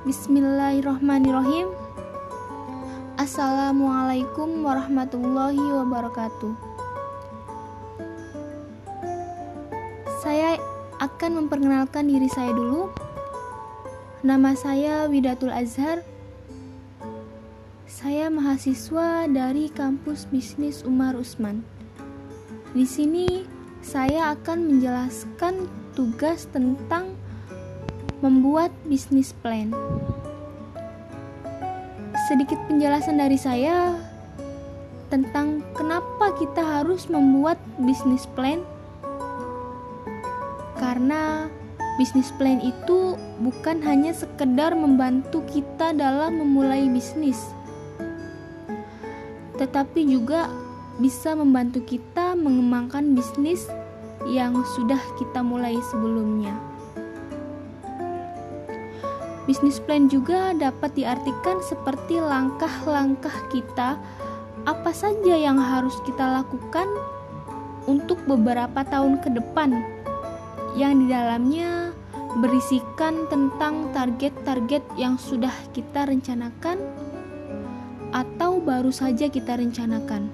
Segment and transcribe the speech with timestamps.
[0.00, 1.76] Bismillahirrahmanirrahim.
[3.20, 6.56] Assalamualaikum warahmatullahi wabarakatuh.
[10.24, 10.56] Saya
[11.04, 12.88] akan memperkenalkan diri saya dulu.
[14.24, 16.00] Nama saya Widatul Azhar.
[17.84, 21.60] Saya mahasiswa dari kampus bisnis Umar Usman.
[22.72, 23.44] Di sini
[23.84, 27.19] saya akan menjelaskan tugas tentang
[28.20, 29.72] membuat bisnis plan.
[32.28, 33.96] Sedikit penjelasan dari saya
[35.08, 38.62] tentang kenapa kita harus membuat bisnis plan.
[40.76, 41.48] Karena
[41.96, 47.36] bisnis plan itu bukan hanya sekedar membantu kita dalam memulai bisnis,
[49.60, 50.48] tetapi juga
[50.96, 53.68] bisa membantu kita mengembangkan bisnis
[54.28, 56.69] yang sudah kita mulai sebelumnya.
[59.50, 63.98] Bisnis plan juga dapat diartikan seperti langkah-langkah kita
[64.62, 66.86] apa saja yang harus kita lakukan
[67.90, 69.74] untuk beberapa tahun ke depan
[70.78, 71.90] yang di dalamnya
[72.38, 76.78] berisikan tentang target-target yang sudah kita rencanakan
[78.14, 80.30] atau baru saja kita rencanakan.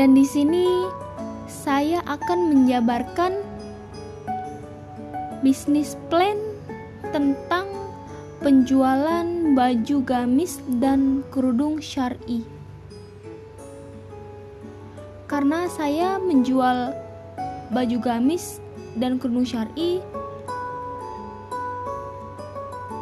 [0.00, 0.64] Dan di sini
[1.44, 3.49] saya akan menjabarkan
[5.40, 6.36] bisnis plan
[7.16, 7.64] tentang
[8.44, 9.24] penjualan
[9.56, 12.44] baju gamis dan kerudung syari.
[15.24, 16.92] Karena saya menjual
[17.72, 18.60] baju gamis
[19.00, 20.04] dan kerudung syari,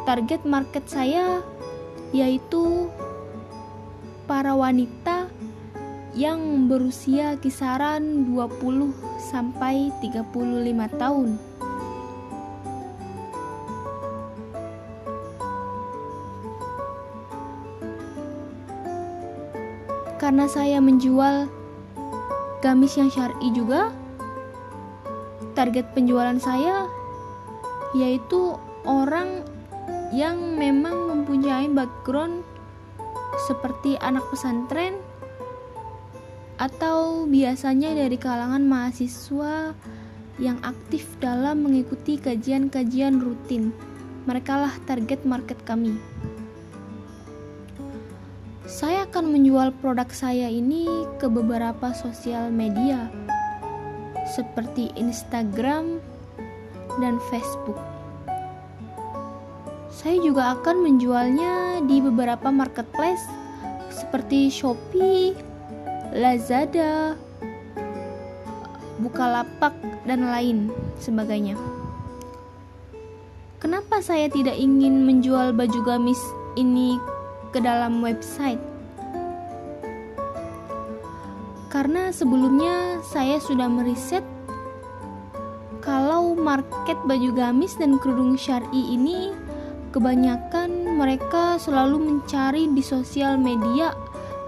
[0.07, 1.43] target market saya
[2.15, 2.87] yaitu
[4.29, 5.27] para wanita
[6.15, 8.95] yang berusia kisaran 20
[9.29, 11.48] sampai 35 tahun.
[20.19, 21.47] Karena saya menjual
[22.59, 23.95] gamis yang syar'i juga
[25.55, 26.85] target penjualan saya
[27.95, 29.47] yaitu orang
[30.11, 32.43] yang memang mempunyai background
[33.47, 34.99] seperti anak pesantren
[36.59, 39.71] atau biasanya dari kalangan mahasiswa
[40.43, 43.71] yang aktif dalam mengikuti kajian-kajian rutin.
[44.27, 45.95] Merekalah target market kami
[48.69, 50.85] saya akan menjual produk saya ini
[51.17, 53.09] ke beberapa sosial media
[54.29, 55.97] seperti Instagram
[57.01, 57.81] dan Facebook.
[59.89, 63.25] Saya juga akan menjualnya di beberapa marketplace
[63.89, 65.33] seperti Shopee,
[66.13, 67.17] Lazada,
[69.01, 69.73] Bukalapak,
[70.05, 70.69] dan lain
[71.01, 71.57] sebagainya.
[73.57, 76.21] Kenapa saya tidak ingin menjual baju gamis
[76.53, 77.01] ini
[77.49, 78.61] ke dalam website.
[81.69, 84.25] Karena sebelumnya saya sudah meriset
[85.85, 89.33] kalau market baju gamis dan kerudung syari ini
[89.89, 93.93] kebanyakan mereka selalu mencari di sosial media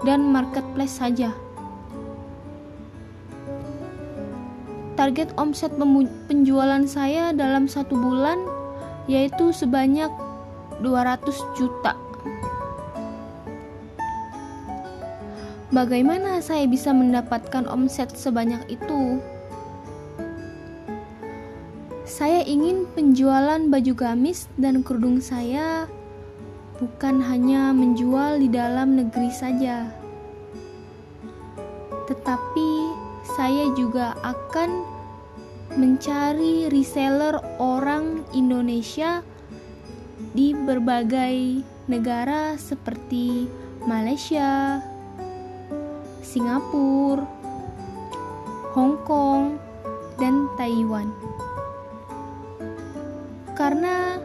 [0.02, 1.30] dan marketplace saja.
[4.98, 5.74] Target omset
[6.30, 8.38] penjualan saya dalam satu bulan
[9.10, 10.10] yaitu sebanyak
[10.84, 11.26] 200
[11.58, 12.11] juta.
[15.72, 19.24] Bagaimana saya bisa mendapatkan omset sebanyak itu?
[22.04, 25.88] Saya ingin penjualan baju gamis dan kerudung saya
[26.76, 29.88] bukan hanya menjual di dalam negeri saja,
[32.04, 32.70] tetapi
[33.32, 34.84] saya juga akan
[35.80, 39.24] mencari reseller orang Indonesia
[40.36, 43.48] di berbagai negara seperti
[43.88, 44.84] Malaysia,
[46.32, 47.28] Singapura,
[48.72, 49.60] Hong Kong,
[50.16, 51.12] dan Taiwan.
[53.52, 54.16] Karena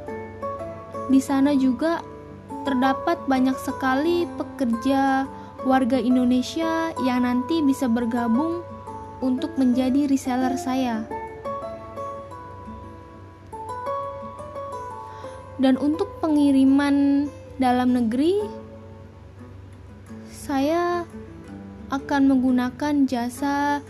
[1.12, 2.00] di sana juga
[2.63, 5.27] terdapat banyak sekali pekerja
[5.68, 8.63] warga Indonesia yang nanti bisa bergabung
[9.19, 11.03] untuk menjadi reseller saya.
[15.60, 17.27] Dan untuk pengiriman
[17.60, 18.48] dalam negeri,
[20.30, 20.87] saya
[21.97, 23.81] akan menggunakan jasa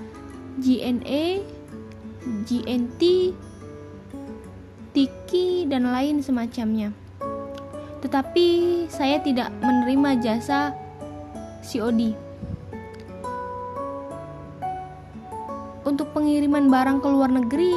[0.64, 1.44] GNA,
[2.48, 3.02] GNT,
[4.96, 6.96] Tiki, dan lain semacamnya.
[8.00, 8.48] Tetapi
[8.88, 10.72] saya tidak menerima jasa
[11.68, 12.16] COD.
[15.84, 17.76] Untuk pengiriman barang ke luar negeri,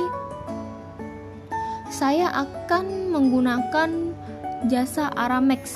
[1.91, 3.91] saya akan menggunakan
[4.71, 5.75] jasa Aramex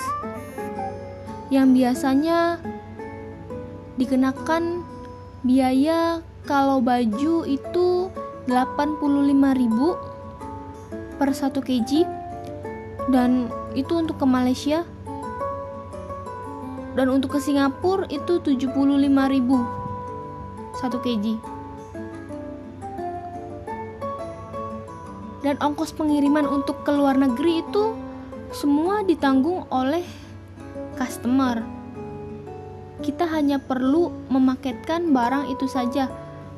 [1.51, 2.59] yang biasanya
[3.95, 4.83] dikenakan
[5.45, 8.11] biaya kalau baju itu
[8.49, 11.91] 85.000 per 1 kg.
[13.09, 14.85] Dan itu untuk ke Malaysia.
[16.95, 18.75] Dan untuk ke Singapura itu 75.000
[20.75, 21.27] 1 kg.
[25.45, 27.93] Dan ongkos pengiriman untuk ke luar negeri itu
[28.49, 30.01] semua ditanggung oleh
[30.97, 31.74] customer
[33.05, 36.09] kita hanya perlu memaketkan barang itu saja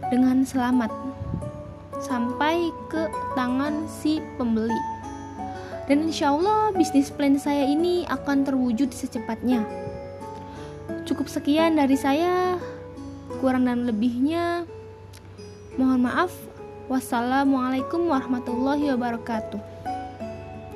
[0.07, 0.95] dengan selamat
[1.99, 4.79] sampai ke tangan si pembeli.
[5.91, 9.67] Dan insya Allah bisnis plan saya ini akan terwujud secepatnya.
[11.07, 12.59] Cukup sekian dari saya,
[13.43, 14.67] kurang dan lebihnya
[15.75, 16.31] mohon maaf.
[16.87, 19.76] Wassalamualaikum warahmatullahi wabarakatuh.